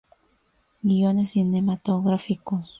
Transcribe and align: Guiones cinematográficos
Guiones 0.81 1.29
cinematográficos 1.29 2.69